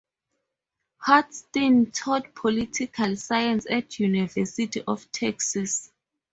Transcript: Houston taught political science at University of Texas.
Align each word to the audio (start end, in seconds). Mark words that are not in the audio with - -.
Houston 1.05 1.91
taught 1.91 2.33
political 2.33 3.15
science 3.15 3.67
at 3.69 3.99
University 3.99 4.81
of 4.87 5.11
Texas. 5.11 5.91